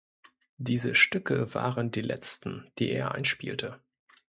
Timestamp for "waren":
1.53-1.91